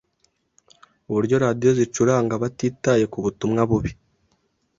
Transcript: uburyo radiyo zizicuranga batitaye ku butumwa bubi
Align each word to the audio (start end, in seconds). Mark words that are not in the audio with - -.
uburyo 1.09 1.35
radiyo 1.45 1.71
zizicuranga 1.77 2.33
batitaye 2.43 3.03
ku 3.11 3.17
butumwa 3.25 3.61
bubi 3.69 3.91